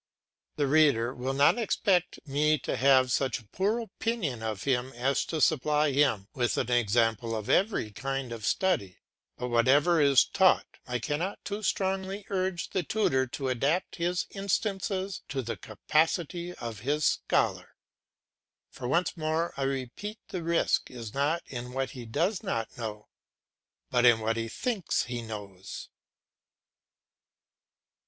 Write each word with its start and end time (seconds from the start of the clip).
The 0.55 0.65
reader 0.65 1.13
will 1.13 1.35
not 1.35 1.59
expect 1.59 2.19
me 2.25 2.57
to 2.57 2.75
have 2.75 3.11
such 3.11 3.37
a 3.37 3.45
poor 3.45 3.77
opinion 3.79 4.41
of 4.41 4.63
him 4.63 4.91
as 4.93 5.23
to 5.25 5.39
supply 5.39 5.91
him 5.91 6.27
with 6.33 6.57
an 6.57 6.71
example 6.71 7.35
of 7.35 7.51
every 7.51 7.91
kind 7.91 8.31
of 8.31 8.43
study; 8.43 8.97
but, 9.37 9.49
whatever 9.49 10.01
is 10.01 10.25
taught, 10.25 10.79
I 10.87 10.97
cannot 10.97 11.45
too 11.45 11.61
strongly 11.61 12.25
urge 12.31 12.71
the 12.71 12.81
tutor 12.81 13.27
to 13.27 13.49
adapt 13.49 13.97
his 13.97 14.25
instances 14.31 15.21
to 15.29 15.43
the 15.43 15.55
capacity 15.55 16.55
of 16.55 16.79
his 16.79 17.05
scholar; 17.05 17.75
for 18.71 18.87
once 18.87 19.15
more 19.15 19.53
I 19.55 19.61
repeat 19.61 20.17
the 20.29 20.41
risk 20.41 20.89
is 20.89 21.13
not 21.13 21.43
in 21.45 21.73
what 21.73 21.91
he 21.91 22.07
does 22.07 22.41
not 22.41 22.75
know, 22.75 23.09
but 23.91 24.05
in 24.05 24.19
what 24.19 24.35
he 24.35 24.47
thinks 24.49 25.03
he 25.03 25.21
knows. 25.21 25.89